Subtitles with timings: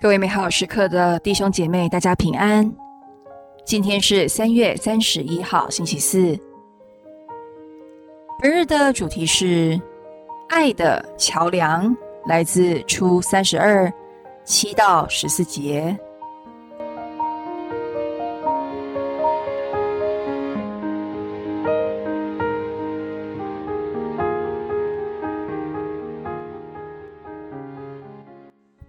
[0.00, 2.72] 各位美好时刻的弟兄姐妹，大家平安。
[3.64, 6.38] 今天是三月三十一号，星期四。
[8.40, 9.80] 本日的主题是
[10.50, 13.92] “爱的桥梁”，来自初三十二
[14.44, 15.98] 七到十四节。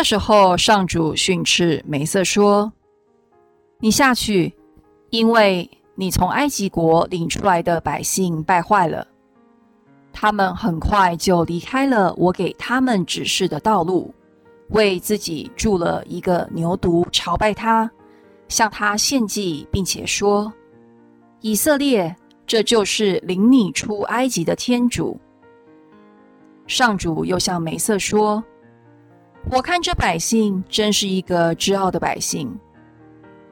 [0.00, 2.72] 那时候，上主训斥梅瑟说
[3.80, 4.50] ：“你下去，
[5.10, 9.06] 因为你从埃及国领出来的百姓败坏了。
[10.10, 14.10] 他们很快就离开了我给他们指示的道路，
[14.70, 17.90] 为自己筑了一个牛犊，朝拜他，
[18.48, 20.50] 向他献祭，并且说
[21.42, 25.20] ：‘以色列，这就是领你出埃及的天主。’
[26.66, 28.42] 上主又向梅瑟说。”
[29.48, 32.56] 我看这百姓真是一个知傲的百姓，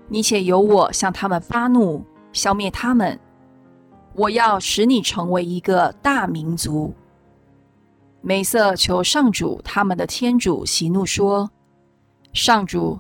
[0.09, 3.19] 你且由我向他们发怒，消灭他们。
[4.15, 6.93] 我要使你成为一个大民族。
[8.21, 11.51] 梅瑟求上主他们的天主息怒说
[12.33, 12.99] ：“上主，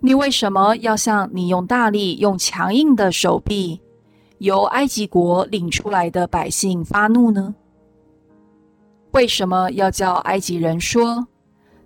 [0.00, 3.80] 你为什么要向你用大力、用强硬的手臂
[4.38, 7.54] 由埃及国领出来的百姓发怒呢？
[9.12, 11.26] 为什么要叫埃及人说？”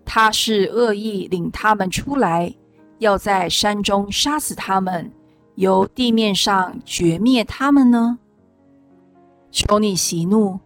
[0.07, 2.55] 他是恶意领他们出来，
[3.01, 5.12] 要在山中杀死他们，
[5.57, 8.19] 由地面上绝灭他们呢？
[9.51, 10.61] 求你息怒，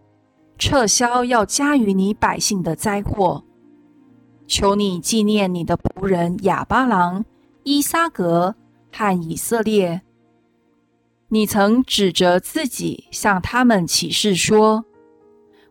[0.57, 3.43] 撤销要加于你百姓的灾祸。
[4.47, 7.25] 求你纪念你的仆人亚巴郎、
[7.63, 8.55] 伊撒格
[8.91, 10.01] 和以色列。
[11.29, 14.83] 你曾指着自己向他们起誓说：“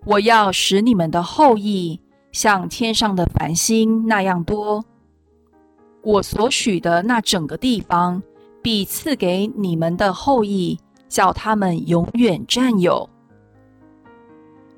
[0.07, 2.01] 我要使你们的后裔。”
[2.33, 4.85] 像天上的繁星那样多，
[6.03, 8.23] 我所许的那整个地方，
[8.63, 13.09] 必赐给你们的后裔，叫他们永远占有。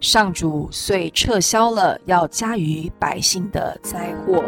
[0.00, 4.42] 上主遂撤销了要加于百姓的灾祸。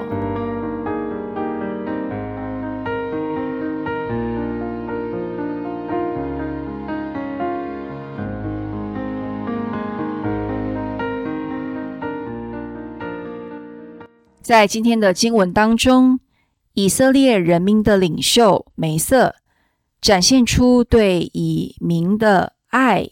[14.45, 16.21] 在今天的经文当中，
[16.75, 19.37] 以色列人民的领袖梅瑟
[20.03, 23.09] 展现出对以民的爱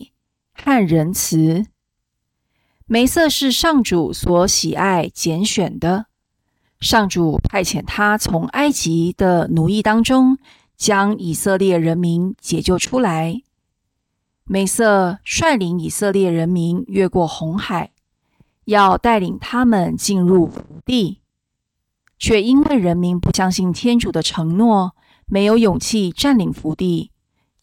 [0.52, 1.64] 和仁慈。
[2.84, 6.04] 梅瑟是上主所喜爱拣选的，
[6.78, 10.36] 上主派遣他从埃及的奴役当中
[10.76, 13.40] 将以色列人民解救出来。
[14.44, 17.92] 梅瑟率领以色列人民越过红海，
[18.66, 21.20] 要带领他们进入福地。
[22.22, 24.94] 却因为人民不相信天主的承诺，
[25.26, 27.10] 没有勇气占领福地，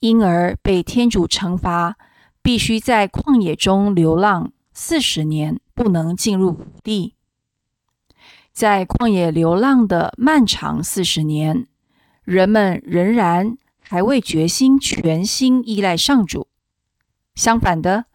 [0.01, 1.95] 因而被天主惩罚，
[2.41, 7.15] 必须在旷野中流浪四十年，不能进入福地。
[8.51, 11.65] 在旷野流浪的漫长四十年，
[12.25, 16.47] 人们仍然还未决心全心依赖上主。
[17.33, 18.07] 相反的，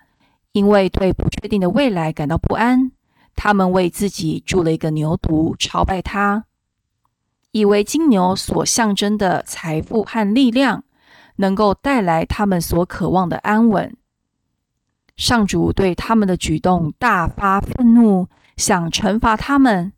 [0.53, 2.93] 因为对不确定的未来感到不安。
[3.37, 6.45] 他们为自己铸了一个牛犊，朝拜他，
[7.51, 10.85] 以为金牛所象征的财富和力量
[11.37, 13.97] 能够带来他们所渴望的安稳。
[15.17, 19.93] 上主对他们的举动大发愤怒，想惩罚他们。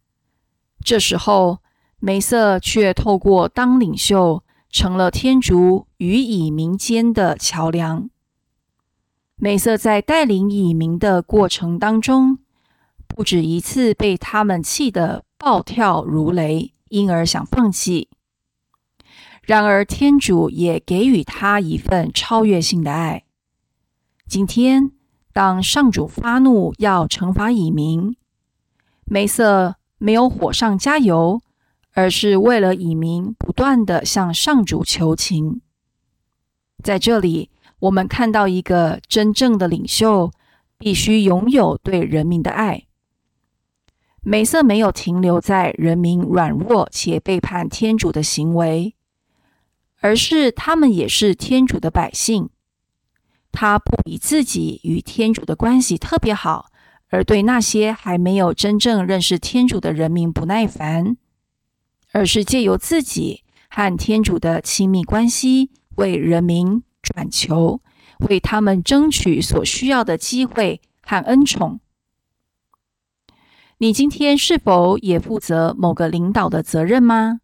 [0.84, 1.58] 这时候，
[1.98, 8.10] 梅瑟却透过当领袖，成了天主与以民间的桥梁。
[9.36, 12.38] 梅瑟在带领以民的过程当中。
[13.08, 18.08] 不止一次被他们气得暴跳如雷，因而想放弃。
[19.42, 23.24] 然而，天主也给予他一份超越性的爱。
[24.26, 24.90] 今天，
[25.32, 28.16] 当上主发怒要惩罚以民，
[29.04, 31.40] 梅瑟没有火上加油，
[31.92, 35.60] 而是为了以民不断的向上主求情。
[36.82, 40.32] 在这里，我们看到一个真正的领袖
[40.76, 42.85] 必须拥有对人民的爱。
[44.28, 48.96] 美色没有停留在人民软弱且背叛天主的行为，
[50.00, 52.50] 而是他们也是天主的百姓。
[53.52, 56.72] 他不比自己与天主的关系特别好，
[57.08, 61.16] 而对那些还没有真正认识天主的人民不耐烦，
[62.10, 67.80] 而是借由自己和天主的亲密关系，为人民转求，
[68.28, 71.78] 为他们争取所需要的机会和恩宠。
[73.78, 77.40] 你今天是否也负责某个领导的责任吗？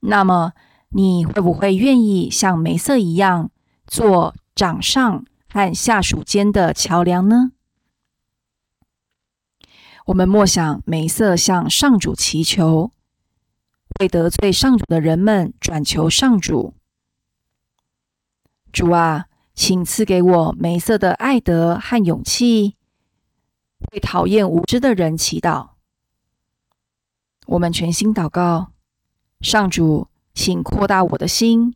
[0.00, 0.52] 那么，
[0.88, 3.52] 你会不会愿意像梅瑟一样，
[3.86, 7.52] 做掌上和下属间的桥梁呢？
[10.06, 12.90] 我们默想梅瑟向上主祈求，
[14.00, 16.74] 为得罪上主的人们转求上主。
[18.72, 22.74] 主啊，请赐给我梅瑟的爱德和勇气。
[23.92, 25.70] 为讨厌无知的人祈祷。
[27.46, 28.72] 我们全心祷告，
[29.40, 31.74] 上主，请扩大我的心，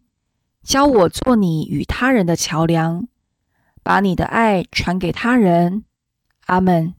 [0.62, 3.06] 教我做你与他人的桥梁，
[3.82, 5.84] 把你的爱传给他人。
[6.46, 6.94] 阿门。